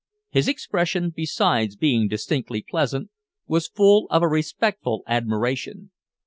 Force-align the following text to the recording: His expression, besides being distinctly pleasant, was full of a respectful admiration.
His 0.31 0.47
expression, 0.47 1.11
besides 1.15 1.75
being 1.75 2.07
distinctly 2.07 2.65
pleasant, 2.67 3.11
was 3.45 3.67
full 3.67 4.07
of 4.09 4.23
a 4.23 4.27
respectful 4.27 5.03
admiration. 5.05 5.91